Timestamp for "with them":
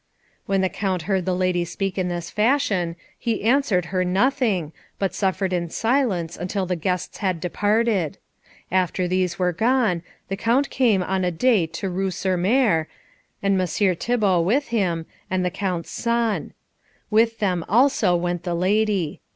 17.11-17.63